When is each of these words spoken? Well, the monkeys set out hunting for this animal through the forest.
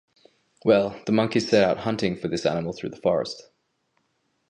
Well, 0.65 0.99
the 1.05 1.11
monkeys 1.11 1.47
set 1.47 1.63
out 1.63 1.81
hunting 1.83 2.15
for 2.15 2.27
this 2.27 2.43
animal 2.43 2.73
through 2.73 2.89
the 2.89 2.97
forest. 3.01 3.51